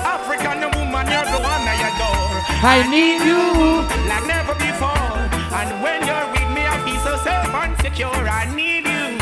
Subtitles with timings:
[0.06, 2.42] African woman, you're the one I adore.
[2.62, 5.16] I need you like never before.
[5.58, 8.28] And when you're with me, I feel so safe and secure.
[8.30, 9.18] I need you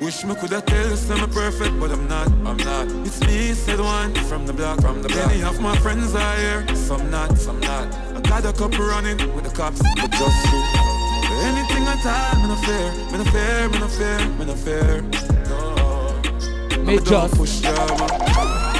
[0.00, 2.26] Wish me coulda tell you I'm perfect, but I'm not.
[2.48, 2.88] I'm not.
[3.06, 4.80] It's me, said one from the block.
[4.80, 5.26] From the block.
[5.26, 7.94] Many of my friends are here, some not, some not.
[8.16, 10.58] I got a couple running with the cops, but just you.
[11.48, 12.88] Anything I time, man, I fair.
[13.12, 13.68] man, I fair.
[13.68, 14.18] man, I fair.
[14.38, 15.02] man, I fair.
[16.78, 18.08] No, me just push drama,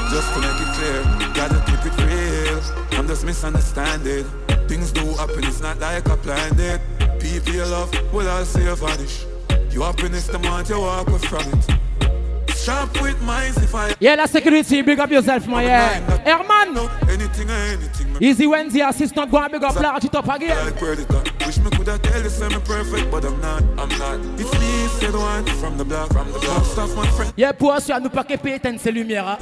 [0.09, 1.03] just to make it clear.
[1.35, 2.61] Gotta keep it real.
[2.99, 4.23] I'm just misunderstanding.
[4.67, 6.81] Things do happen, it's not like I planned it.
[7.21, 9.25] People love will all see vanish.
[9.73, 12.51] You happiness the month you walk away from it.
[12.55, 16.01] Sharp with minds if I Yeah, la security, big up yourself, my yeah.
[16.25, 16.77] Herman!
[17.09, 18.17] anything or anything.
[18.19, 20.57] Easy Wednesday assistant, go and big up, large it up again.
[20.65, 24.39] Like Wish me coulda tell you I'm perfect, but I'm not, I'm not.
[24.39, 26.65] It's me, said one, from the block, from the block.
[26.65, 27.33] Stuff my friend.
[27.37, 29.25] Yeah, pour assurer à nous pas qu'éper éteindre ces lumières.
[29.25, 29.37] Hein.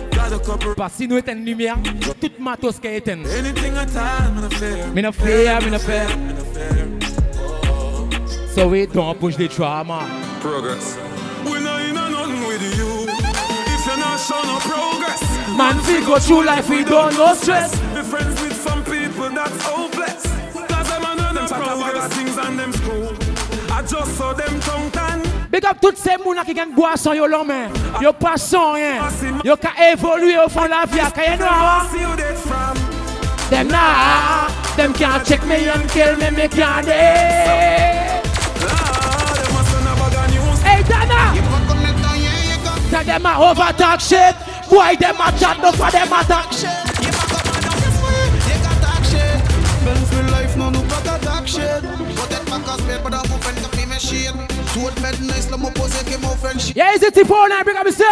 [0.78, 1.76] Parce si nous éteindre lumière,
[2.22, 3.28] toute matos qu'est éteindre.
[3.38, 4.50] Anything at all, me no
[5.12, 5.62] fear.
[5.62, 7.09] Me no fear, me no fear.
[8.56, 10.00] So we don't push the trauma.
[10.42, 10.98] Progress.
[11.46, 13.06] We're not in a with you.
[13.08, 15.22] If you're not showing no progress.
[15.56, 17.72] Man, we go through life, we don't know stress.
[17.94, 20.24] Be friends with some people that's hopeless.
[20.68, 23.10] Cause them and them talk about things and them screw.
[23.70, 25.22] I just saw them tongue tan.
[25.52, 27.54] Big up toutes ces mounas qui gagnent boisson yo l'homme.
[28.02, 29.00] Yo pas sans rien.
[29.46, 31.12] Yo ka évoluer au fond de la vie.
[31.14, 31.86] Ka yé noir.
[33.52, 34.50] Them nah.
[34.76, 37.89] Them can't check me and kill me, me can't.
[42.90, 44.34] Tell them I over talk shit.
[44.74, 46.68] Why them a chat no for them a talk shit.
[56.76, 58.12] Yeah, it's a tip on I bring up yourself.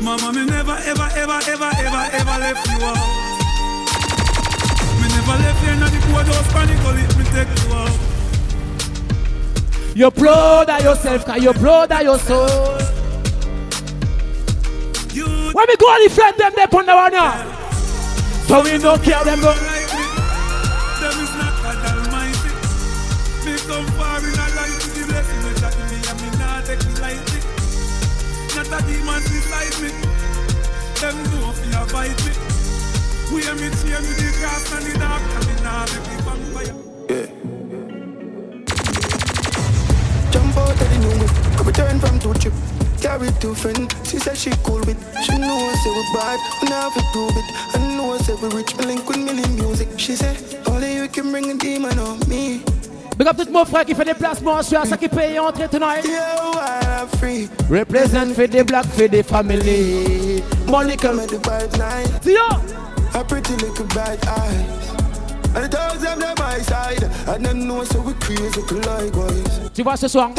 [0.00, 2.96] Mama, me never, ever, ever, ever, ever, ever left you out.
[5.02, 6.84] Me never left you in the poor boardhouse, panic,
[7.18, 7.96] me take you out.
[9.96, 12.78] You proud of yourself, cause you proud of your soul.
[15.12, 17.70] You when we go on the friend them, they put the one now.
[18.46, 19.77] So we don't care them, go.
[28.88, 29.90] demons inside me.
[31.00, 32.32] Them know if fight me.
[33.30, 36.76] We are me the grass and the dark and the vampire.
[37.12, 37.26] Yeah.
[40.32, 42.54] Jump out of the new whip, return from two trip.
[43.04, 43.94] Carry two friends.
[44.08, 44.98] she said she cool with.
[45.22, 47.46] She I say we bad, we now we prove it.
[47.76, 49.88] I know I say we rich, me link with million music.
[49.98, 50.34] She said,
[50.66, 52.62] only you can bring a demon on me.
[53.16, 55.38] Big up tout mon frère qui fait des placements, je suis à ça qui paye
[55.40, 56.04] entre tonight.
[56.04, 56.86] Yeah,
[57.68, 58.34] Represent
[58.66, 60.42] black, for family.
[69.74, 70.30] Tu vois ce soir.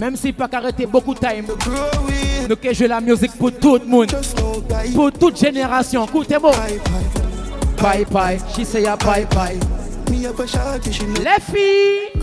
[0.00, 1.46] Même si pas arrêter beaucoup de time.
[2.48, 4.14] Nous que je la musique pour tout le monde.
[4.94, 6.04] Pour toute génération.
[6.04, 6.52] Écoutez-moi.
[7.80, 8.38] Bye bye.
[8.54, 9.58] She say bye bye.
[11.20, 12.22] Les filles.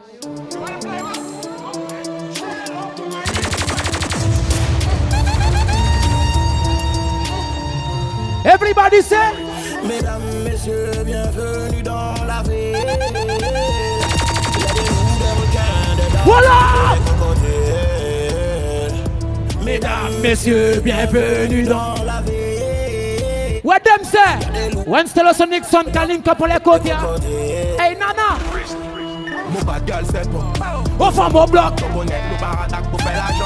[8.43, 9.33] Everybody say
[9.87, 12.73] Mesdames, messieurs, bienvenue dans la vie
[16.25, 16.95] Voilà
[19.63, 24.71] Mesdames, messieurs, bienvenue dans la vie What them say?
[24.87, 26.97] When Stellos son calling Kapolekotia.
[27.77, 28.39] Hey Nana!
[29.53, 30.51] Mon bad girl, c'est toi.
[30.99, 31.75] Au fond, mon bloc.
[31.75, 33.45] Ton bonnet, nous baradac pour faire l'argent.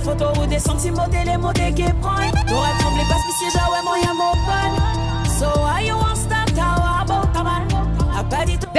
[0.00, 2.16] photo ou des sentiments, des les mots des guébrants.
[2.46, 5.30] T'aurais tremblé parce que si j'avais moyen mon bon.
[5.38, 7.68] So I you want stand out about a man.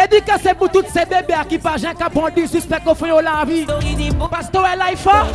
[0.10, 3.66] Dédicacé pour toutes ces bébés qui pas Jean Capondi, suspect qu'on fait la vie.
[4.30, 5.26] Parce que toi, life, hein?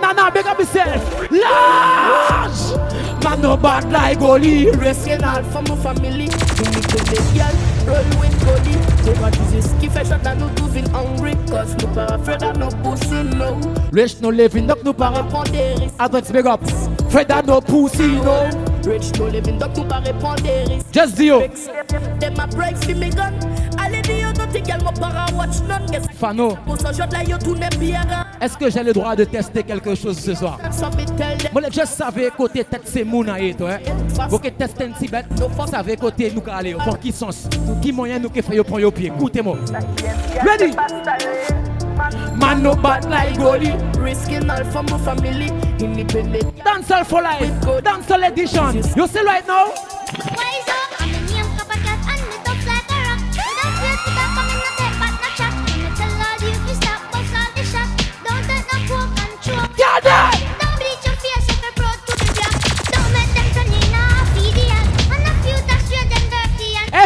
[0.00, 1.28] Nana, big up yourself.
[1.28, 3.24] Large!
[3.24, 4.68] Man, no bad like Oli.
[4.68, 6.28] all from my family.
[6.28, 7.50] We need to be girl.
[7.88, 8.76] Roll with Oli.
[9.02, 11.34] They want this, Keep a shot and no tout vin hungry.
[11.50, 13.58] Cause no para, afraid and no pussy, no.
[13.92, 15.50] Rich no living, no nous pas répondre.
[15.98, 16.60] Adresse big up.
[17.08, 18.48] Fred and no pussy, no.
[18.84, 20.84] Rich no living, no para pas répondre.
[20.92, 21.40] Just Dio.
[22.20, 23.34] Them a break, see me gun.
[26.18, 26.56] Fano,
[28.40, 30.58] est-ce que j'ai le droit de tester quelque chose ce soir
[31.52, 33.34] Moi, je savais côté tête c'est mon toi.
[33.36, 33.56] que
[34.48, 34.50] hein.
[34.56, 36.76] tester un petit bête, vous savoir côté nous aller.
[36.84, 37.48] Pour qui sens
[37.82, 39.56] Qui moyen nous faire fait pour Écoutez-moi.
[40.46, 40.76] Ready
[42.36, 42.60] Man
[44.72, 45.50] for my family
[46.64, 49.72] Dancehall for life edition You see right now?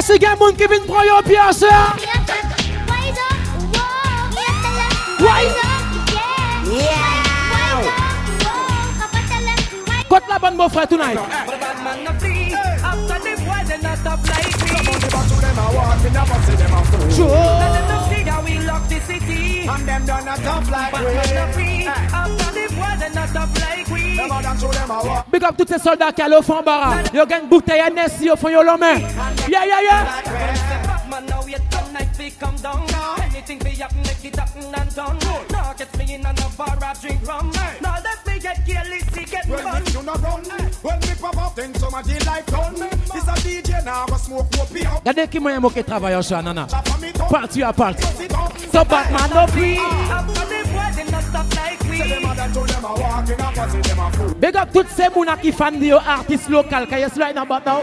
[0.09, 1.69] se gen moun ki vin pran yon piyase
[10.09, 11.19] Kote la ban mou fre tonight
[17.19, 17.75] Joe
[19.71, 22.58] And them done a tough like
[25.33, 26.97] Big up tous ces soldats qui allent au oh, fond barra.
[27.15, 28.83] Yo gang bouteille à Nessie au fond yo l'homme.
[29.49, 30.07] Yeah, yeah, yeah.
[31.09, 32.83] Man, now we come night, we come down
[33.23, 35.17] Anything be up, make it up and done.
[35.53, 37.51] Now get me in another bar, I drink rum.
[37.81, 37.95] Now
[38.39, 39.83] me get careless, he get well, fun.
[39.83, 40.45] Well, me run.
[40.59, 40.69] Hey.
[40.83, 42.75] Well, me pop up, then somebody like done.
[42.75, 44.99] This a DJ now, I smoke whoopee up.
[44.99, 46.67] Regardez qui m'a aimé qui travaille en chouan, nana.
[47.31, 48.03] Parti à parti.
[48.73, 49.79] So Batman, no free.
[54.41, 56.87] Big up toutes ces mounas qui fans de artistes locaux.
[56.89, 57.83] Can you slide about now?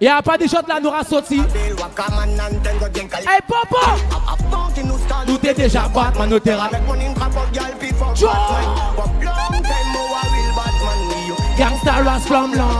[0.00, 1.40] Y'a pas des choses là, nous rassorti.
[3.26, 3.96] Hey, papa!
[4.12, 6.56] Ah, ah, ah, nous t'es déjà Batman, nous t'es
[11.58, 11.92] Gangsta
[12.26, 12.70] from long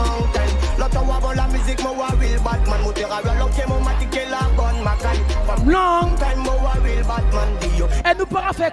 [8.11, 8.73] Et nous pas faire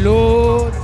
[0.00, 0.74] l'autre.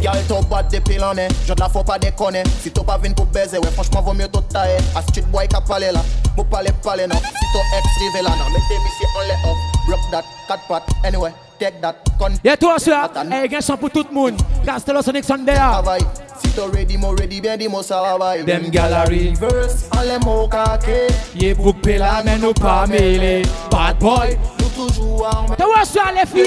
[0.00, 3.16] Gal to bat de pelan e, jod la fo pa dekone Si to pa vin
[3.18, 6.04] pou beze we, franchman vò myo to tae A street boy ka pale la,
[6.36, 9.64] mou pale pale nan Si to ex rive la nan, mette misi on le off
[9.90, 13.08] Rock that, cat pat, anyway, take that Kon, yeah, toi sou la,
[13.42, 15.98] e gen son pou tout moun Castelo Sonic Sunday a ah.
[16.38, 20.20] Si to ready mo ready, ben di mo savay Dem gal a reverse, an le
[20.22, 21.08] mo kake
[21.42, 23.40] Ye bouk pe la men nou pa mele
[23.74, 26.46] Bad boy, nou toujou arme Te wè sou la le fi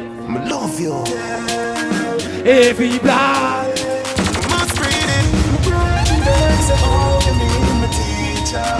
[0.33, 0.93] I love you.
[2.45, 3.77] Every blood.
[6.83, 7.33] all you
[7.79, 8.71] my teacher.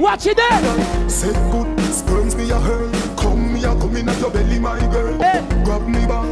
[0.00, 0.86] Watch it there.
[2.10, 2.90] Burns me a hurl.
[3.16, 5.18] Come me a come in at your belly, my girl.
[5.18, 5.44] Hey.
[5.64, 6.24] Grab me back.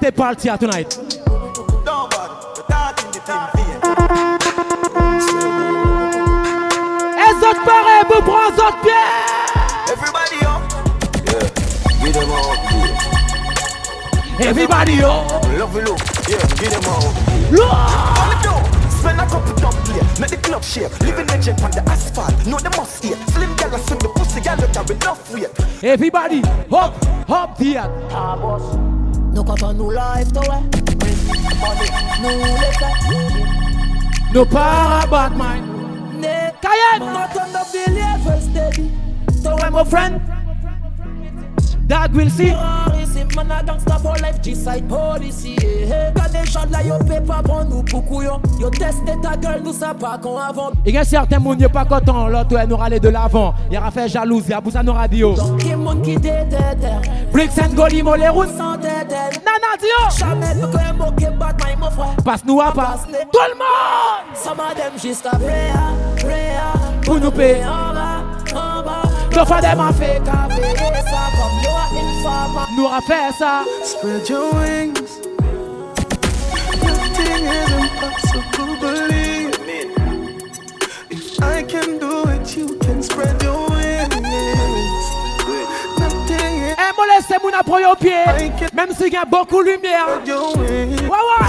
[0.00, 0.12] they
[0.48, 0.94] a tonight.
[7.18, 9.35] Et autres pareil, vous autres
[14.38, 15.30] Everybody up.
[15.58, 17.12] Love you look, yeah, give them all.
[17.50, 17.70] Look.
[17.72, 18.90] Come do.
[18.90, 21.00] Spend a couple top play, make the club shake.
[21.00, 23.16] Living jet on the asphalt, know the must here.
[23.32, 25.84] Slim girl, I the pussy, girl, look, I'm enough weight.
[25.84, 27.84] Everybody, hop, hop here.
[28.10, 28.76] Ah, boss.
[29.34, 30.60] No cut on no life, to though.
[32.20, 36.22] No liquor, No power, bad mind.
[36.60, 37.00] Cayenne.
[37.00, 38.90] Not on the billion, steady.
[39.42, 40.20] So I'm a friend.
[41.88, 42.52] Dad will see.
[43.16, 45.56] Sip man a gangsta for life, G-side policy
[46.14, 49.62] Quand les gens là, yo paye pas bon nous pour couillon Y'ont testé ta gueule,
[49.64, 52.76] nous ça pas qu'on avant Et y'a certains moun y'a pas content, l'autre elle nous
[52.76, 56.86] râlait de l'avant Y'a Raphaël jalouse, y'a Boussa nos radio Donc y'a moun qui dédède
[57.32, 61.90] Bricks and Golimo, les routes sans dédède Nana Dio Jamais nous croyons moquer Batman, mon
[61.90, 66.52] frère Passe-nous à pas tout le monde Some of them just a prayer,
[67.02, 67.64] Pour nous payer
[69.36, 70.22] Enough of them are fake
[72.74, 75.20] Nous a fait ça Spread your wings
[76.82, 79.56] Nothing is impossible, believe
[81.10, 83.65] If I can do it, you can spread your wings
[86.86, 89.82] Mwen mwen lese moun apro yo pye Mem si gen boku lumye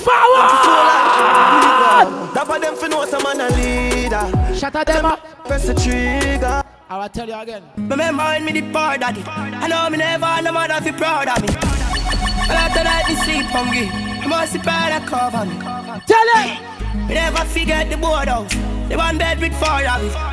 [2.35, 6.63] That for them fi know some man a leader Shatter them up Press the trigger
[6.89, 7.65] I will tell you again.
[7.77, 9.21] Remember mind me the poor daddy.
[9.27, 11.49] I know me never had no mother fi proud of me.
[11.49, 13.89] But after that, me sleep hungry.
[14.23, 15.59] I must see proud cover me.
[16.07, 16.76] Tell it.
[17.09, 18.53] never forget the boardhouse.
[18.89, 19.81] The one bed with four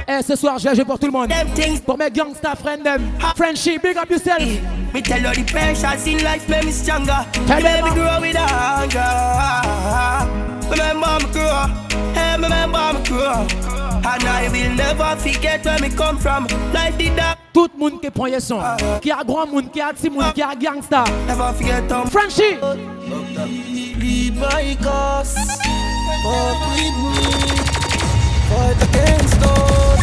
[0.08, 1.32] Eh, ce soir, j'ai joué pour tout le monde.
[1.86, 3.02] Pour mes gangsters, friend them.
[3.36, 4.40] Friendship, big up yourself.
[4.42, 4.62] Eh,
[4.98, 7.26] me tell all the pressures in life make me stronger.
[7.48, 9.00] Tell me me grow with anger
[10.70, 11.68] Remember me grow.
[12.14, 13.48] Hey, eh, remember me grow.
[14.06, 16.48] And I will never forget where me come from.
[16.74, 17.38] Like did that.
[17.54, 18.60] Tout le monde qui prend les sons,
[19.02, 22.06] qui a grand monde, qui a petit monde, qui a gangsta Never forget them.
[22.08, 22.60] Friendship.
[24.36, 25.36] my cause.
[26.24, 27.16] fuck with me.
[28.48, 30.02] Fight against us,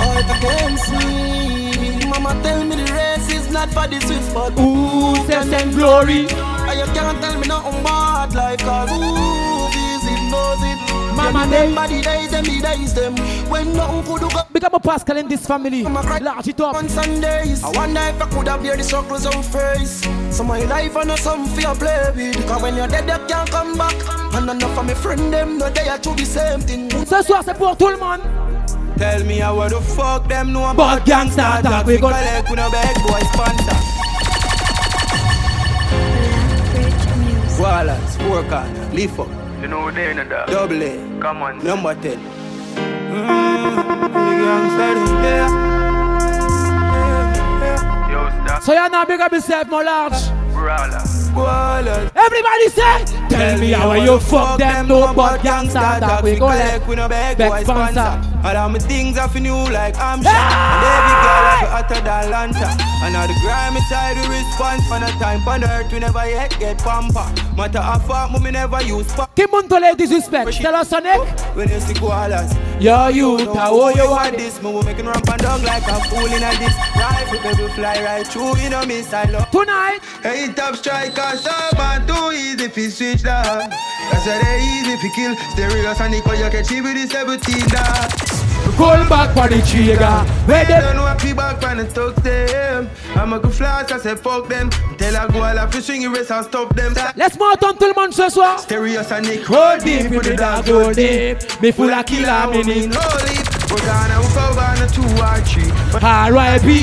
[0.00, 2.06] fight against me.
[2.08, 6.26] Mama tell me the race is not for the swift, but who says and glory?
[6.64, 10.80] And you can't tell me nothing bad like cause who is it knows it.
[11.14, 13.16] Mama yeah, remember the days, them the days, them
[13.48, 15.84] when nothing could do Become Big up a Pascal in this family.
[15.84, 17.62] i large it up on Sundays.
[17.62, 20.00] I wonder if I could have bear the struggles on face.
[20.36, 22.46] So my life and some fear play with.
[22.48, 24.23] Cause when you're dead, you can't come back.
[24.34, 26.90] And enough of my friend them know they are to the same thing.
[27.06, 28.20] Ce soir c'est pour tout le monde.
[28.98, 31.86] Tell me how the fuck them know about gangsta attack.
[31.86, 33.76] We got collect with a bad boy sponsor.
[37.62, 39.28] Wallace, work on, leaf up.
[39.62, 41.20] You know they in the Double A.
[41.20, 41.64] Come on.
[41.64, 42.18] Number 10.
[43.14, 44.00] Mm-hmm.
[48.64, 50.43] so you're not big up yourself, more large.
[50.64, 56.46] Everybody say, tell, tell me how you fuck them, no but gangsta that we go
[56.46, 58.00] like we no beg boy sponsor.
[58.00, 60.40] All of my things off in new like I'm shot.
[60.72, 62.70] And every girl off hotter than lanta.
[63.04, 66.56] And all the grimy side the response for the time on earth we never yet
[66.58, 67.26] get pamper.
[67.54, 69.12] Matter of fact, me never use.
[69.36, 70.50] Kim Monto ladies respect.
[70.52, 71.28] Tell us on it.
[71.54, 72.63] When you see koalas.
[72.80, 74.60] Yo, you, how oh, you want this?
[74.60, 76.74] move, making ramp and down like a fool in a this.
[76.96, 79.48] Rifle baby, fly right through, you know me, I love.
[79.52, 80.00] Tonight.
[80.22, 81.38] Hey, top striker,
[81.78, 83.72] man too easy if you switch that.
[84.12, 85.36] I said, they easy if you kill.
[85.52, 88.23] Stereos and Nicole, you catch it with the 17 that
[88.76, 90.06] call back on the trigger.
[90.46, 90.82] Where them?
[90.82, 92.90] Don't know what people find and talk them.
[93.14, 94.70] I'm a good flash, I say fuck them.
[94.98, 96.94] Tell I go all up fishing, race and stop them.
[97.16, 98.58] Laisse-moi entendre tout le monde ce soir.
[98.58, 99.48] Stereos and Nick.
[99.48, 101.38] Roll deep with the dog, go deep.
[101.60, 102.94] Me full of killer, me need.
[102.94, 105.70] We're gonna go on a two or three.
[105.94, 106.78] R.I.P.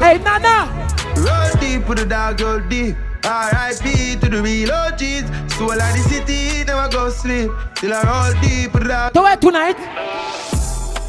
[0.00, 0.70] Hey, Nana.
[1.16, 2.96] Roll deep with the dog, go deep.
[3.24, 4.16] R.I.P.
[4.20, 5.54] to the real OGs.
[5.56, 7.50] Soul of the city, never go sleep.
[7.76, 9.12] Till I roll deep with the dog.
[9.12, 9.76] Do it tonight.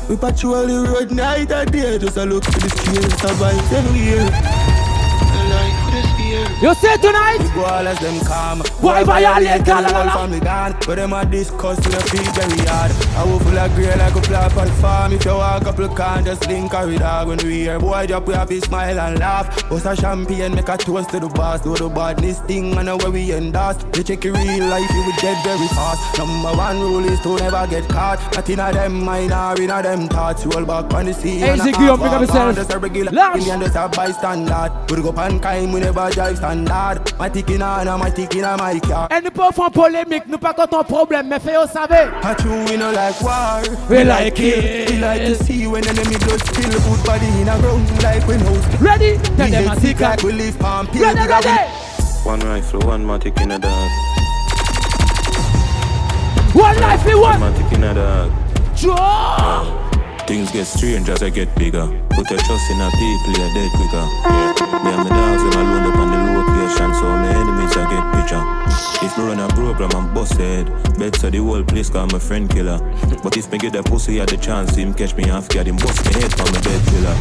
[0.09, 3.99] We patrol the road night and day, just a look to the scale, survive every
[3.99, 4.64] year.
[6.61, 7.39] You say tonight?
[7.39, 8.59] The ballers them calm.
[8.79, 9.67] Why buy violate?
[9.67, 10.25] La la la.
[10.27, 12.91] the gone, but them a discuss to the feet very hard.
[13.17, 15.11] I will full of grey like a flap the farm.
[15.11, 18.07] If you walk a couple can just link a with dog when we hear boy
[18.07, 19.67] drop, we have to smile and laugh.
[19.69, 21.59] Bust a champagne, make a toast to the boss.
[21.59, 23.75] Do the badness thing, and know where we end us.
[23.93, 26.17] You check your real life, you will dead very fast.
[26.17, 28.19] Number one rule is to never get caught.
[28.33, 30.45] Nothing of them mind or in of them thoughts.
[30.45, 31.43] Roll back on the sea.
[31.43, 32.55] Execute up, pick up yourself.
[32.55, 34.71] Just a regular, just a bystander.
[34.95, 37.01] We go up on time, we never drive standard.
[37.19, 39.07] Ma tikina na ma tikina my car.
[39.11, 42.07] Et nous pas faire polémique, nous pas tant ton problème, mais fais-le savoir.
[42.23, 44.91] At we no like war, we like it.
[44.91, 48.37] We like to see when enemy blood spill, put body in a ground like we
[48.37, 48.57] know.
[48.79, 49.17] Ready?
[49.37, 50.23] Tell them a secret.
[50.23, 51.01] We live on peace.
[51.01, 51.49] Ready, ready.
[52.25, 53.89] One rifle, one matic in a dog.
[56.55, 58.31] One life rifle, one matic in a dog.
[60.27, 61.85] Things get strange as I get bigger.
[62.09, 63.95] Put your trust in a people, you're dead quicker.
[63.95, 64.83] Yeah.
[64.83, 66.14] Me and my dogs, when I load up on
[66.75, 69.05] position, so my enemies I get picture.
[69.05, 70.69] If me run a program, I'm busted.
[70.97, 72.79] Bet so the whole place call my friend killer.
[73.23, 75.77] But if me get a pussy at the chance, him catch me half get him
[75.77, 77.15] bust me head from my bed pillar.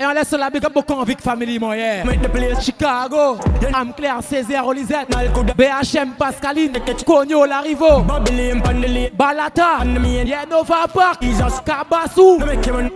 [0.00, 2.04] Et on laisse la big up au convict family moi yeah.
[2.04, 3.38] Make the place Chicago.
[3.62, 3.70] Yeah.
[3.74, 5.10] I'm Claire Césaire Olisette.
[5.56, 6.72] BHM Pascaline.
[7.06, 8.02] Cogno Larivo.
[9.16, 9.84] Balata.
[9.84, 11.20] Yeah Nova Park.
[11.20, 12.40] Kabasu.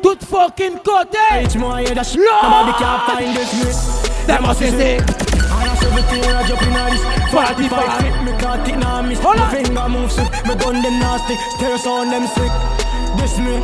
[0.02, 1.58] Tout fucking côté.
[2.16, 3.36] Lord.
[4.26, 4.98] Them must say.
[5.54, 7.21] I'm not so good to jump in on this.
[7.32, 9.50] 45 Take me can't take nah miss Hold on.
[9.50, 12.52] finger move sick Me gun them nasty Stare on them sick
[13.16, 13.56] This me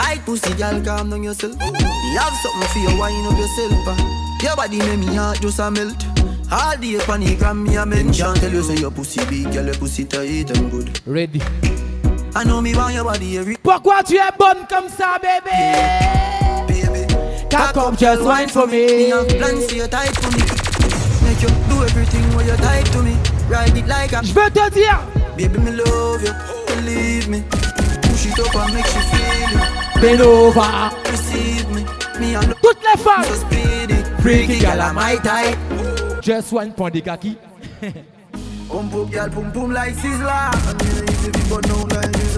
[0.00, 1.54] Tight pussy, girl, calm down yourself.
[1.58, 3.72] Me have something for you, wind up yourself.
[3.86, 4.02] Uh.
[4.42, 6.06] Your body make me heart just a melt.
[6.50, 8.34] All the panic and me a mention.
[8.36, 11.06] Tell you say your pussy big, girl, your pussy tight and good.
[11.06, 11.42] Ready.
[12.34, 13.56] I know me want your body every.
[13.62, 15.50] Pourquoi tu es bonne comme ça, baby?
[15.54, 16.64] Yeah.
[16.66, 17.14] Baby.
[17.50, 18.86] Cock up, just wine for me.
[18.86, 19.08] me.
[19.10, 20.44] have Plans for your tight for me.
[21.28, 23.18] Make you do everything when you're tight to me.
[23.50, 24.24] Ride it like I'm.
[24.24, 24.98] veux te dire.
[25.36, 26.32] Baby, me love you.
[26.74, 27.42] Believe me.
[28.00, 29.89] Push it up and make you feel it.
[30.00, 30.90] Bend over.
[31.10, 31.84] Receive me.
[32.18, 32.54] Me alone.
[32.62, 33.26] Toutes les femmes.
[33.28, 33.96] So speedy.
[34.22, 34.98] Freaky gal am
[36.22, 37.36] Just one for the khaki.
[38.70, 40.52] Boom boom gal boom boom like sizzler.
[40.52, 42.29] I'm here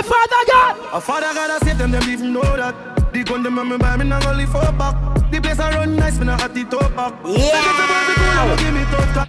[0.05, 0.73] father God.
[0.95, 2.75] A father God, I save them, them even know that.
[3.13, 4.95] The gun them on me buy me, now only four back.
[5.31, 7.13] The place I run nice, when I had the top back.
[7.25, 7.87] Yeah.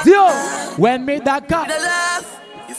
[0.05, 0.31] Yo
[0.79, 1.69] When me dog come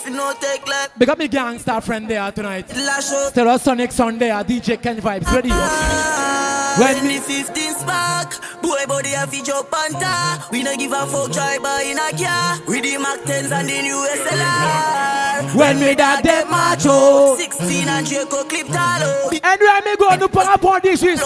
[0.03, 0.89] if you no take life.
[0.97, 2.67] Big up my gangster friend there tonight.
[2.67, 5.31] Tell us Sonic Sunday at DJ Ken Vybz.
[5.33, 5.49] Ready?
[5.51, 10.45] Ah, when me 15 spark, boy body a fi jump panta.
[10.51, 12.57] We no give a fuck driver in a car.
[12.67, 15.55] We the Mac 10s and the new SLR.
[15.55, 17.35] When me that dem macho.
[17.35, 19.33] 16 and Draco clip talo.
[19.33, 21.19] And when me go to on this is.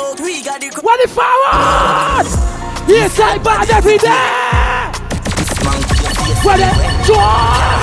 [0.81, 2.27] What the forward?
[2.87, 4.23] He say bad every day.
[6.43, 7.82] What the joy?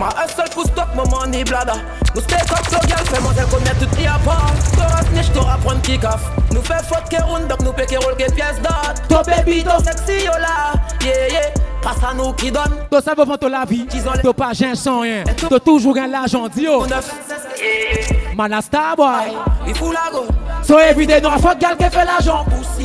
[0.00, 1.74] Ma seul coup stock, mon money blada
[2.14, 5.30] Nous stay top so girl, fais moi comme y'a tout y a je T'auras snitch,
[5.34, 6.00] t'auras prendre kick
[6.52, 9.78] Nous fait faute que round, donc nous péquer roll que pièce d'or Ton baby, ton
[9.84, 10.72] sexy, yo là,
[11.04, 11.40] yeah yeah
[11.84, 13.86] à nous qui donne Ton vendre prend la vie,
[14.24, 15.34] t'as pas j'ai sans rien hein.
[15.50, 16.86] T'as toujours un l'argent, dio oh.
[18.38, 19.06] Man a star boy,
[19.66, 20.18] il la
[20.62, 22.84] So everyday, nous a fuck gal qui fait l'argent oh.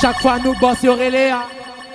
[0.00, 1.10] Chaque fois nous boss, y'aurait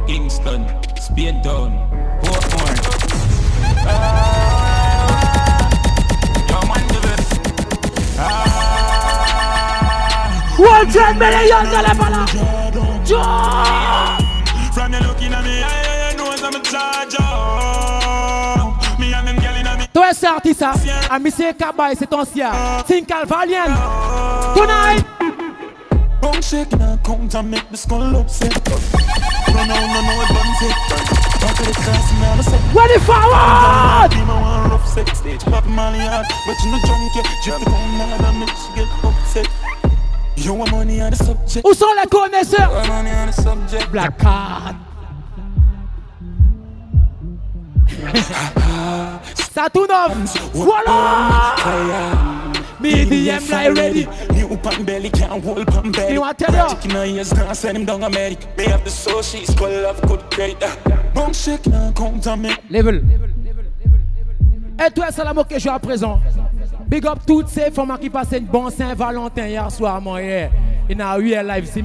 [0.06, 0.62] Kingston,
[1.00, 1.70] Spain down,
[2.22, 2.76] Portmore.
[3.88, 4.29] Uh, ah.
[10.60, 12.26] 100 million dollar bala.
[14.76, 17.22] From you looking at me, I know I'm a charger.
[19.00, 19.86] Me and them girl in me.
[19.94, 20.74] Toi c'est artiste, ah,
[21.14, 22.50] à Monsieur Cowboy, c'est ton sien.
[22.52, 22.82] Ah.
[22.86, 23.72] Think valiant
[24.54, 25.06] Tonight.
[26.20, 28.52] Bone shake now, come to make me skull upset.
[28.68, 28.76] No,
[29.64, 30.74] no, no, no, it buns it.
[31.40, 32.60] Back of the class, man, I said.
[32.74, 34.10] Ready forward!
[34.10, 36.26] Be my one rough sex stage, pop my yard.
[36.46, 39.48] But you junkie, drip the phone, now I make she get upset.
[40.38, 42.70] Où sont les connaisseurs?
[43.92, 44.72] Black card.
[49.52, 49.64] Ça
[50.54, 51.60] Voilà.
[52.80, 54.06] BDM ready.
[54.34, 55.68] New belly can't hold
[62.70, 63.02] Level.
[64.86, 66.18] Et toi, Salamo, que je à présent.
[66.90, 70.50] Big up toutes ces femmes qui passaient une bonne Saint-Valentin hier soir, mon hier.
[70.88, 71.84] Il y a eu un live, si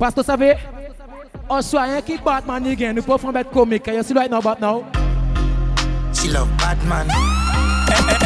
[0.00, 0.56] Parce que vous savez,
[1.48, 2.60] on soit un qui Batman,
[2.92, 3.88] nous pouvons faire un comique.
[3.88, 4.82] Vous savez, right now, but now.
[6.12, 7.06] She love Batman.
[7.86, 8.16] Batman.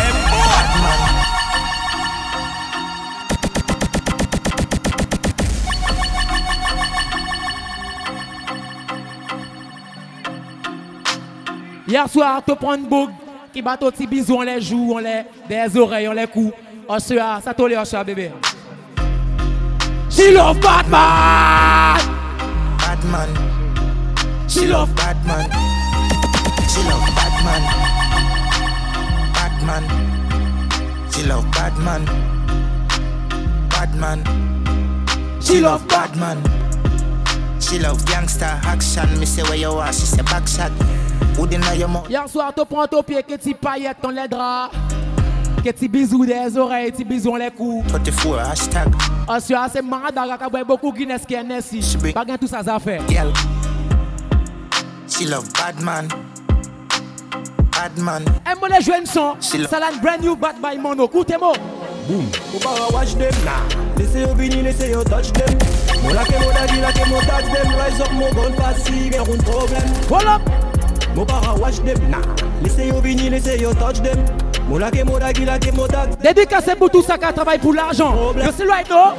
[11.86, 13.08] Hier soir, te prendre beau
[13.53, 16.53] qui bat au petits bisous, on les joue, on les des oreilles, on les cou.
[16.88, 18.30] On se a, ça on se bébé.
[20.11, 21.98] She love Batman.
[22.78, 23.28] Batman.
[24.48, 25.51] She love Batman.
[26.68, 27.62] She Batman.
[29.34, 29.84] Batman.
[31.12, 32.05] She love Batman.
[33.70, 34.24] Batman.
[35.40, 35.61] She love Batman.
[35.61, 35.61] Batman.
[35.61, 36.59] She love Batman.
[37.61, 39.06] She love gangster action.
[39.20, 40.72] Me say where you are, she say back shot.
[42.08, 44.74] Hier soir, tu prends ton pied, que tu paillettes, dans les draps.
[45.64, 47.86] Que tu bisous des oreilles, tu bisous les coups.
[48.40, 48.88] hashtag.
[49.28, 51.96] Ensuite, ah, c'est Maradaga tu as beaucoup Guinness qui est né ici.
[52.14, 53.02] Pas tout ça à faire.
[53.08, 53.32] Girl.
[55.06, 56.08] She love bad man.
[57.72, 58.24] Bad man.
[58.50, 59.34] Et moi, les jeunes son.
[59.40, 61.06] Salade brand new bad by mono.
[61.08, 61.52] coutez moi
[62.08, 62.24] Boom.
[62.54, 63.30] Ou pas watch them.
[63.98, 65.58] Laissez-vous venir, laissez-vous touch them.
[66.03, 69.11] Mon la ke mo dagi la ke mon dad dem Rise up mo gon pasi
[69.12, 70.42] gen roun problem Hold up
[71.14, 72.24] Mon para watch dem nah
[72.62, 74.16] Lese yo vini lese yo touch dem
[74.68, 77.59] Mo la ke mo dagi la ke mon dad Dédicacé pour tout ça qui travaille
[77.59, 79.12] pour l'argent Je sais right now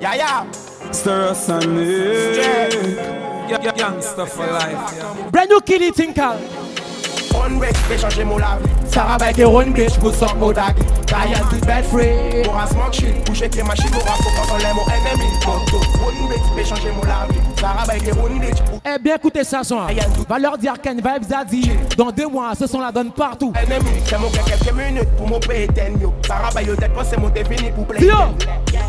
[0.00, 0.44] Yaya
[0.92, 5.32] Stir us on Gangsta for life.
[5.32, 6.36] Brand new Killy Tinkal.
[7.34, 7.74] On wreck,
[8.24, 8.38] mon
[8.90, 10.74] Sarah by et Rune bitch, vous sors mon dag
[11.06, 14.58] Kaya dit bad free Pour un smoke shit, bouger avec machine, machines Pour rapport quand
[14.58, 18.58] l'aime ennemi Moto, Rune bitch, vais changer mon lavis Sarah by et Rune bitch
[18.92, 19.78] Eh bien écoutez ça son
[20.28, 23.52] Va leur dire Ken Vibes a dit Dans deux mois, ce son la donne partout
[23.62, 25.68] Ennemi, c'est mon gars quelques minutes pour mon pays
[26.00, 28.14] yo Sarah Bike, tête c'est mon défini pour play Yo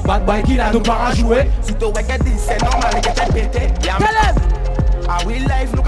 [0.05, 2.05] Bad boy qui l'a nous pas à jouer Si t'as ouais
[2.39, 4.39] c'est normal, les têtes pété Caleb
[5.07, 5.83] Ah oui, life, nous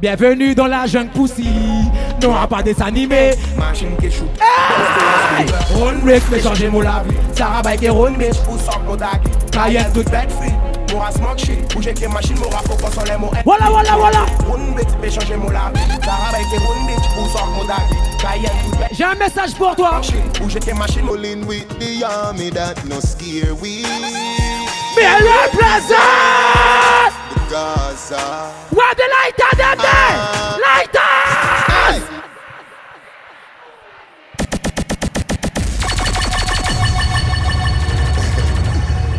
[0.00, 1.81] Bienvenue dans la jungle poussie
[2.26, 2.86] non, à pas dessin
[3.58, 4.28] Machine qui shoot.
[5.74, 7.16] Ron Rex, mais changer mon la vie.
[7.36, 9.20] Sarah Bike et Ron, mais je vous sors mon dag.
[9.50, 10.52] Cayenne toute bête fille.
[10.92, 11.76] Moura smoke shit.
[11.80, 13.30] j'ai que machine, moura pour qu'on s'en les mots.
[13.44, 14.18] Voilà, voilà, voilà.
[14.46, 15.80] Ron Rex, mais changer mon la vie.
[16.04, 17.50] Sarah Bike et Ron, mais je vous sors
[18.92, 20.00] J'ai un message pour toi.
[20.38, 21.06] Bouger que machine.
[21.08, 23.84] Rolling with the army that no scare we.
[24.96, 26.00] Mais represent.
[27.50, 28.16] Gaza.
[28.74, 29.86] Where the light are them there?
[29.88, 30.56] Ah.
[30.60, 31.01] Light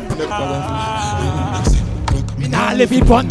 [2.50, 3.28] Nah, live it one.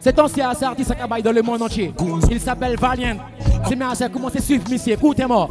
[0.00, 1.92] Cet ancien c'est artiste qui dans le monde entier.
[2.30, 3.16] Il s'appelle Valiant.
[3.68, 5.48] C'est bien ça, commencez à suivre monsieur, écoutez-moi.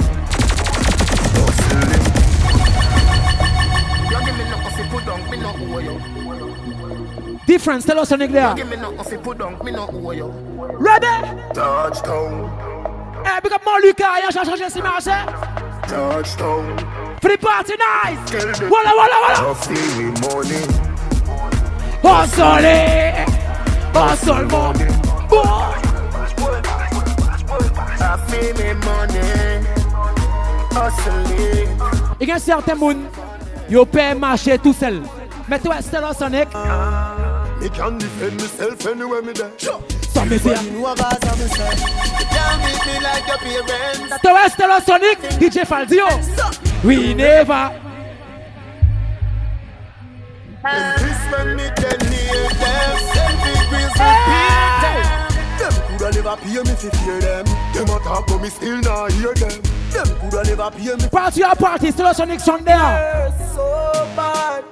[7.47, 8.55] Difference, tell us something there.
[8.57, 8.77] Ready?
[11.55, 12.49] Touchdown.
[13.25, 15.17] Hey, pick up more Lucas, y'a changé, changé, c'est marché.
[15.87, 16.77] Touchdown.
[17.23, 18.61] Free party nice.
[18.69, 19.59] Voilà, voilà, money.
[22.03, 23.27] Hustle, eh.
[23.95, 25.04] hustle, money.
[32.21, 32.91] Et Il y a certains gens
[33.69, 35.01] qui marché tout seul.
[35.49, 36.49] Mais toi, c'est là, Sonic.
[37.61, 37.69] Tu
[44.23, 45.19] can Sonic,
[45.53, 46.05] DJ Faldio.
[46.85, 47.71] We never.
[56.13, 57.45] coulda never pay me fi fear them.
[57.45, 59.63] Them a talk but me still not hear them.
[59.91, 61.09] Them coulda never pay me.
[61.09, 62.73] Party your party, still us on next Sunday.
[62.73, 64.65] So bad.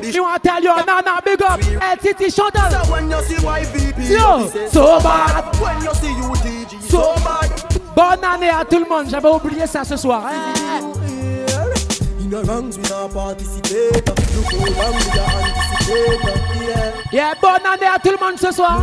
[0.07, 1.59] Me want to tell you, nah nah, big up.
[1.61, 2.73] LTT shut up.
[2.87, 5.55] So when you see YVP, yo, so bad.
[5.61, 6.16] When you see
[7.97, 9.07] Bonne année à tout le monde.
[9.09, 10.25] J'avais oublié ça ce soir.
[10.27, 10.83] Hein.
[17.43, 18.83] bonne année à tout le monde ce soir.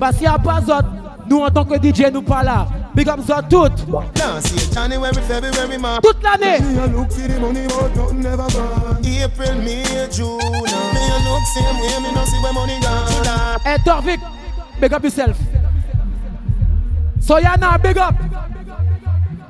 [0.00, 0.86] Parce bah, qu'il n'y a pas Zot,
[1.28, 2.66] nous en tant que DJ, nous pas là.
[2.94, 3.68] Big up Zot tout.
[6.02, 6.58] Toute l'année.
[13.62, 14.20] Hey eh, Torvik,
[14.80, 15.36] big up yourself.
[17.20, 18.14] Soyana, big up.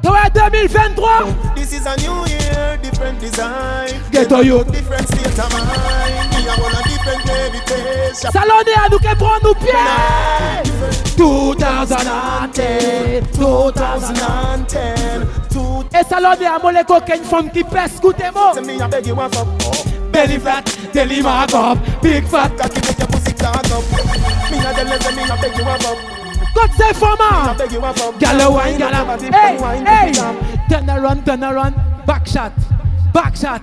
[0.03, 5.69] 2023 This is a new year, different design Get on you Different state of mind
[6.33, 7.70] We a different gravity
[8.15, 9.73] Salonné à nous qui prend nos pieds
[11.17, 11.97] 2010
[15.55, 18.53] 2010 Et salonné à Moleko qui est une femme qui pèse écoutez moi
[20.13, 20.61] Belly flat,
[20.93, 23.85] daily mark up Big fat, cocky make your pussy clog up
[24.51, 25.81] Me a tell you, me a beg you up
[26.53, 27.57] God say for man
[28.19, 29.57] Gala wine, gala Hey,
[29.87, 30.11] hey
[30.69, 32.51] Turn around, turn around Back shot,
[33.15, 33.63] back shot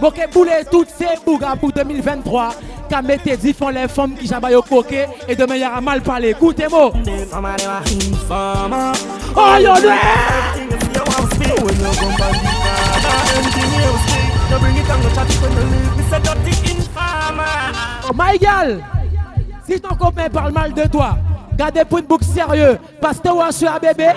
[0.00, 2.48] Bokeh bouler toutes ces bougas pour 2023.
[2.88, 6.02] Qu'a mettez dit font les femmes qui jabaillent au coquet et demain y aura mal
[6.02, 6.30] parlé.
[6.30, 6.92] Écoutez-moi.
[6.92, 6.94] Oh
[9.58, 9.70] yo
[18.46, 18.80] oh,
[19.66, 21.16] si ton copain parle mal de toi,
[21.56, 24.08] gardez pour une boucle sérieux, parce que je suis un bébé.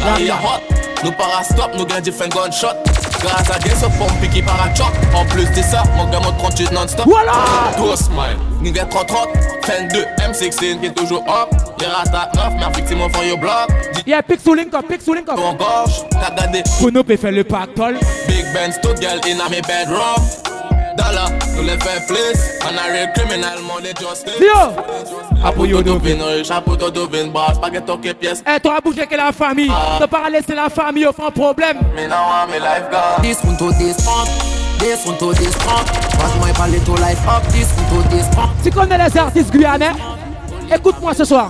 [0.04, 0.62] la hot
[1.04, 2.68] Nous parastop, nous gars font gunshot
[3.22, 4.60] Grâce à des soft pour piquer par
[5.16, 7.34] En plus de ça, mon gamin de 38 non-stop Voilà
[7.78, 9.28] 12 miles, nous gars 330
[9.64, 11.49] 32, 2, M16 qui est toujours hop
[11.80, 13.70] Les rata 9, mais effectivement mon your block
[14.06, 17.18] Yeah, pique sous link up, pique sous link up En gorge, t'as gardé Pour peut
[17.18, 17.97] faire le pactole
[18.28, 20.24] Big Ben Studial in a me bedroom
[20.97, 24.72] Dollar, nous les fait plus On a real criminal, money justice Yo
[25.50, 27.52] au Dovin, bah,
[28.20, 28.44] pièce.
[28.56, 29.72] Eh, toi, bougé que la famille.
[29.72, 30.00] Ah.
[30.02, 31.78] Ne pas laisser la famille au fond problème.
[31.96, 32.16] Mais non,
[38.64, 39.91] Tu connais les artistes guyanais?
[40.74, 41.50] Écoute-moi ce soir.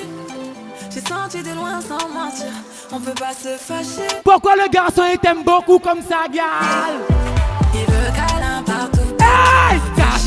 [0.91, 2.47] j'ai senti de loin sans mentir.
[2.95, 4.07] On peut pas se fâcher.
[4.23, 6.43] Pourquoi le garçon il t'aime beaucoup comme ça, gars
[7.73, 8.99] Il veut câlin partout.
[9.19, 9.81] Hey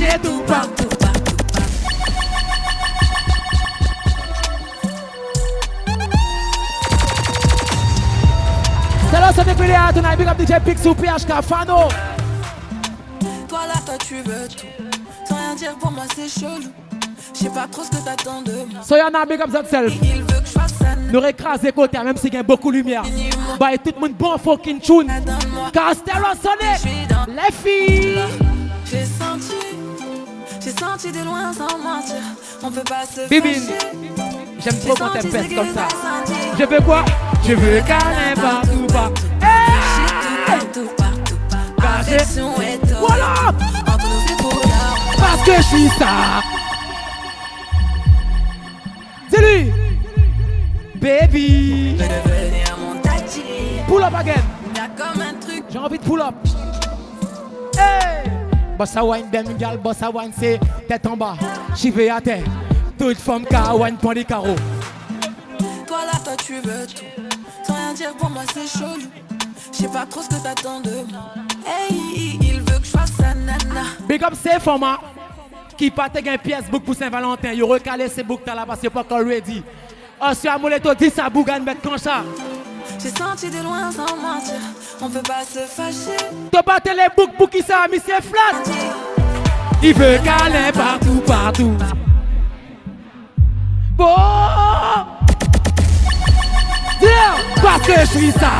[0.08, 0.70] Caché tout partout.
[0.74, 2.34] partout, partout.
[9.12, 11.88] Salut, c'est Nicolas, tonight big comme DJ Pixou, PHK, Fano.
[13.48, 14.66] Toi là, toi tu veux tout.
[15.28, 16.72] Sans rien dire pour moi, c'est chelou.
[17.32, 18.82] Je sais pas trop ce que t'attends de moi.
[18.82, 19.62] Soyons un up comme ça,
[21.12, 23.02] nous écraser côté, même s'il y a beaucoup de lumière.
[23.60, 25.08] Bah, et tout le monde bon fucking tune.
[25.72, 26.74] Castel a sonné.
[27.28, 28.18] Les filles.
[28.86, 29.54] J'ai senti,
[30.60, 32.16] j'ai senti de loin sans mentir.
[32.62, 33.62] On peut pas se Bibine.
[34.60, 35.86] J'aime trop quand elle pèse comme ça.
[36.58, 37.04] Je veux quoi
[37.46, 41.54] Je veux câlin partout, Partout, partout, eh!
[41.80, 41.98] bah,
[43.00, 43.34] Voilà
[45.18, 46.12] Parce que je suis ça.
[49.30, 49.70] C'est lui
[51.00, 51.96] Baby.
[51.98, 52.96] Je devenir mon
[53.86, 54.44] Pull up again.
[55.68, 56.34] J'ai envie de pull up.
[57.76, 58.30] Hey.
[58.78, 61.34] Bossa wine, ben gal, bossa wine, c'est tête en bas.
[61.76, 62.44] J'y vais à terre.
[62.98, 63.44] Toute femme
[63.78, 64.56] wine point des carreaux.
[65.86, 67.04] Toi là, toi tu veux tout.
[67.66, 68.96] Sans rien dire pour moi, c'est chaud
[69.72, 71.30] J'sais pas trop ce que t'attends de moi.
[71.66, 73.82] Hey, il veut que je fasse sa nana.
[74.08, 74.98] Big up, c'est format
[75.76, 77.52] qui partait un pièce book pour Saint-Valentin.
[77.52, 79.62] Il recalait ses book là parce que pas encore ready.
[80.20, 80.48] Oh, si
[80.98, 82.22] dit ça, Bougan, mettre comme ça.
[82.98, 84.54] J'ai senti de loin sans mentir,
[85.02, 86.16] on peut pas se fâcher.
[86.50, 88.12] T'as pas les pour qui ça a mis ses
[89.82, 91.76] Il veut caler partout, partout.
[93.96, 94.16] Bon,
[97.02, 98.50] yeah, parce que je suis ça.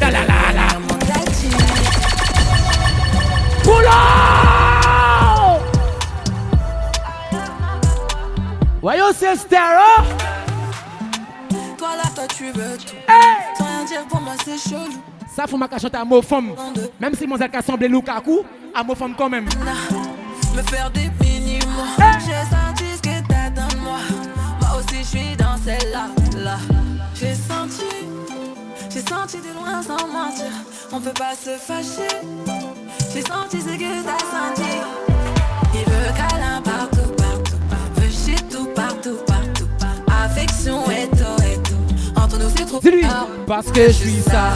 [0.00, 0.68] La la la la.
[3.64, 4.49] Boulot
[8.82, 9.62] Voyons, c'est stéro.
[11.76, 12.94] Toi là, toi tu veux tout.
[13.06, 14.88] Sans rien dire pour moi, c'est chelou.
[15.36, 16.54] Ça, faut ma chanter à ma femme.
[16.98, 18.40] Même si mon Zaka semblé Lukaku,
[18.74, 19.44] à ma femme quand même.
[20.56, 21.58] Me faire des mini
[22.26, 23.98] J'ai senti ce que t'as dans moi.
[24.60, 26.06] Moi aussi, je suis dans celle-là.
[26.42, 26.56] -là,
[27.14, 27.86] J'ai senti.
[28.88, 30.50] J'ai senti de loin sans mentir.
[30.90, 32.16] On peut pas se fâcher.
[33.14, 34.18] J'ai senti ce que t'as
[34.56, 35.09] senti.
[42.78, 43.02] lui
[43.46, 44.50] Parce que je suis ça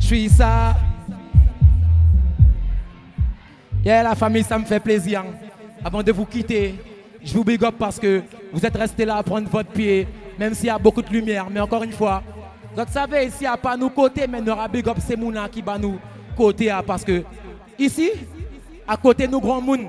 [0.00, 0.76] Je suis ça
[3.84, 5.24] Yeah la famille ça me fait plaisir
[5.84, 6.74] Avant de vous quitter
[7.22, 10.06] Je vous big up parce que vous êtes restés là à prendre votre pied
[10.38, 12.22] Même s'il y a beaucoup de lumière Mais encore une fois
[12.76, 15.78] vous savez ici à pas nous côté Mais nous big up c'est mouna qui bat
[15.78, 15.98] nous
[16.36, 17.22] côté hein, Parce que
[17.78, 18.10] ici
[18.86, 19.86] à côté nous grands monde,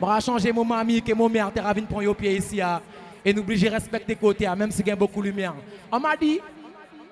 [0.00, 2.60] on va changer mon mamie et mon mère, de prendre vos pied ici.
[2.60, 2.80] À hein
[3.28, 5.54] et nous obliger à respecter côtés, hein, même il y a beaucoup de lumière.
[5.92, 6.40] On m'a dit,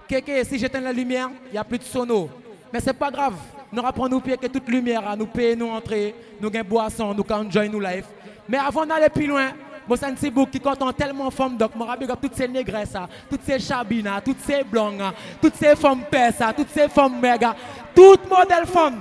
[0.08, 2.28] que si j'éteins la lumière, il n'y a plus de sono.
[2.72, 3.34] Mais ce n'est pas grave.
[3.72, 7.14] Nous reprenons nous pieds que toute lumière, hein, nous payons nous entrer, nous gagnons boisson,
[7.14, 8.04] nous enjoy nous life.
[8.48, 9.48] Mais avant d'aller plus loin,
[9.88, 13.58] mon senti qui en tellement femmes donc mon rabbi toutes ces négresses hein, toutes ces
[13.60, 14.94] chabines, toutes ces blancs
[15.40, 17.54] toutes ces femmes pèses, toutes ces femmes méga
[17.94, 19.00] toutes modèles femmes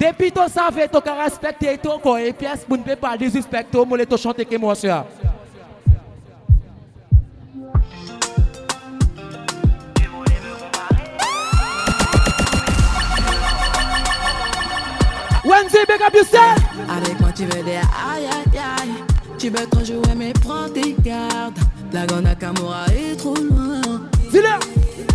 [0.00, 1.22] depuis tu savais tu respecté
[1.68, 4.74] respecter ton corps et pièce vous ne pas disrespecter moi les chanter que moi
[15.60, 16.40] Allez big up
[16.88, 18.94] Avec moi, tu veux des aïe aïe aïe.
[19.38, 21.58] Tu veux trop jouer, mais prends tes gardes.
[21.92, 23.80] La grande est trop loin.
[24.30, 24.38] dis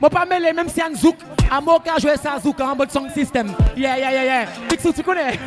[0.00, 1.16] Moi, pas mêlé, même si un zouk.
[1.84, 3.52] cas, jouer ça zouk en mode song system.
[3.76, 4.46] Yeah, yeah, yeah, yeah.
[4.70, 5.40] Fixou, tu connais?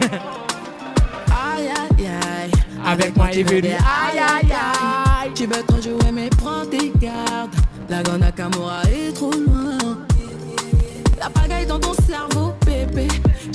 [1.32, 2.52] Aïe, aïe, aïe.
[2.92, 5.11] Avec moi, il est venu, aïe, aïe, aïe.
[5.36, 7.56] Tu veux trop jouer mais prends tes gardes
[7.90, 9.78] La grande Kamora est trop loin
[11.20, 13.08] La pagaille dans ton cerveau bébé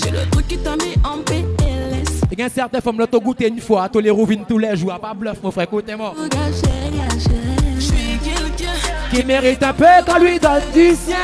[0.03, 3.89] J'ai le truc qui t'a mis en PLS Et qu'un certain femme l'auto une fois
[3.91, 8.73] Tous les rouvines tous les jours Pas bluff mon frère côté oh, Je suis quelqu'un
[9.13, 11.17] Qui mérite un peu quand lui donne du sien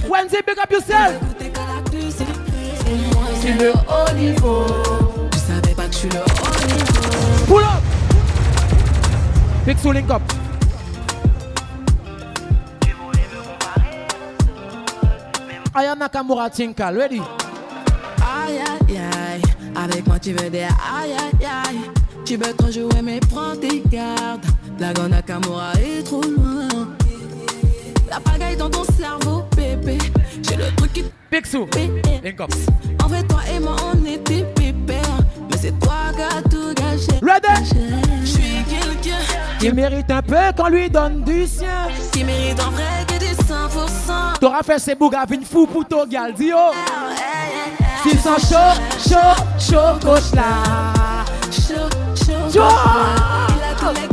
[0.09, 1.23] Wednesday, up yourself.
[3.41, 4.65] C'est le haut niveau.
[5.32, 7.45] Tu savais pas que je suis le haut niveau.
[7.47, 7.84] Pull up.
[9.65, 10.21] Big Soul Link up.
[15.73, 17.19] Aya Nakamura Tinka, ready?
[18.19, 19.41] Aïe aïe aïe,
[19.75, 21.82] avec moi tu veux des aïe aïe aïe.
[22.25, 24.45] Tu veux trop jouer mais prends tes gardes.
[24.82, 26.67] La gonakamora est trop loin.
[28.09, 29.99] La pagaille dans ton cerveau, bébé.
[30.41, 31.03] J'ai le truc qui.
[31.47, 31.67] sous
[33.03, 35.03] En vrai, toi et moi, on était pépères.
[35.51, 37.19] Mais c'est toi qui as tout gâché.
[38.21, 39.17] Je suis quelqu'un
[39.59, 41.88] qui mérite un peu qu'on lui donne du sien.
[42.11, 44.39] Qui mérite en vrai que des 100%.
[44.39, 46.71] T'auras fait ses bougas, une fou pour ton gars, dis oh.
[48.01, 48.55] Tu sent chaud,
[49.09, 51.21] chaud, chaud gauche là.
[51.51, 54.11] Chaud, chaud, chaud.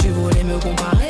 [0.00, 1.05] Tu voulais me comparer